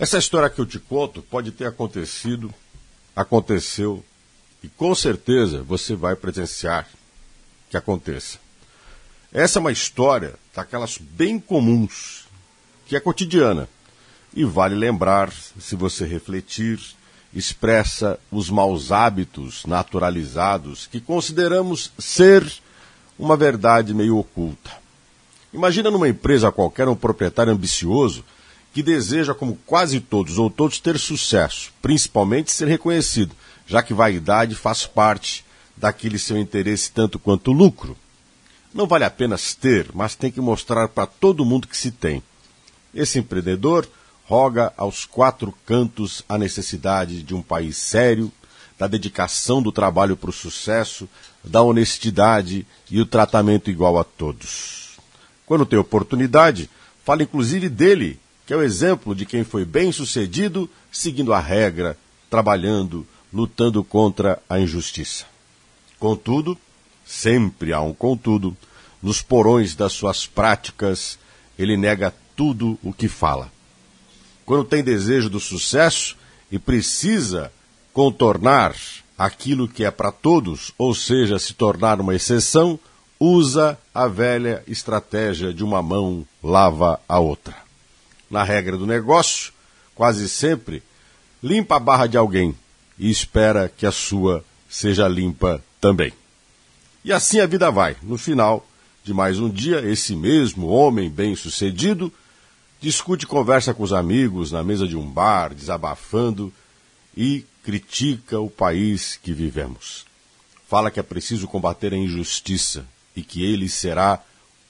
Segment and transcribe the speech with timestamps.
[0.00, 2.54] Essa história que eu te conto pode ter acontecido,
[3.14, 4.02] aconteceu
[4.62, 6.88] e com certeza você vai presenciar
[7.68, 8.38] que aconteça.
[9.30, 12.24] Essa é uma história daquelas bem comuns,
[12.86, 13.68] que é cotidiana.
[14.32, 16.80] E vale lembrar, se você refletir,
[17.34, 22.50] expressa os maus hábitos naturalizados que consideramos ser
[23.18, 24.70] uma verdade meio oculta.
[25.52, 28.24] Imagina numa empresa qualquer um proprietário ambicioso
[28.72, 33.34] que deseja, como quase todos ou todos, ter sucesso, principalmente ser reconhecido,
[33.66, 35.44] já que vaidade faz parte
[35.76, 37.96] daquele seu interesse tanto quanto lucro.
[38.72, 42.22] Não vale apenas ter, mas tem que mostrar para todo mundo que se tem.
[42.94, 43.88] Esse empreendedor
[44.24, 48.30] roga aos quatro cantos a necessidade de um país sério,
[48.78, 51.08] da dedicação do trabalho para o sucesso,
[51.44, 54.96] da honestidade e o tratamento igual a todos.
[55.44, 56.70] Quando tem oportunidade,
[57.04, 61.96] fala inclusive dele que é o exemplo de quem foi bem sucedido, seguindo a regra,
[62.28, 65.24] trabalhando, lutando contra a injustiça.
[65.98, 66.58] Contudo,
[67.04, 68.56] sempre há um contudo,
[69.02, 71.18] nos porões das suas práticas,
[71.58, 73.50] ele nega tudo o que fala.
[74.44, 76.16] Quando tem desejo do sucesso
[76.50, 77.52] e precisa
[77.92, 78.74] contornar
[79.16, 82.78] aquilo que é para todos, ou seja, se tornar uma exceção,
[83.18, 87.69] usa a velha estratégia de uma mão lava a outra
[88.30, 89.52] na regra do negócio,
[89.94, 90.82] quase sempre,
[91.42, 92.54] limpa a barra de alguém
[92.98, 96.12] e espera que a sua seja limpa também.
[97.04, 97.96] E assim a vida vai.
[98.02, 98.66] No final
[99.02, 102.12] de mais um dia, esse mesmo homem bem-sucedido
[102.80, 106.52] discute conversa com os amigos na mesa de um bar, desabafando
[107.16, 110.04] e critica o país que vivemos.
[110.68, 112.86] Fala que é preciso combater a injustiça
[113.16, 114.22] e que ele será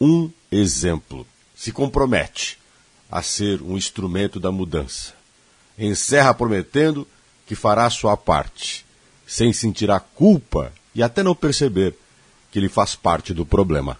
[0.00, 1.26] um exemplo.
[1.54, 2.58] Se compromete
[3.10, 5.14] a ser um instrumento da mudança.
[5.78, 7.06] Encerra prometendo
[7.46, 8.84] que fará sua parte,
[9.26, 11.94] sem sentir a culpa e até não perceber
[12.50, 13.98] que ele faz parte do problema.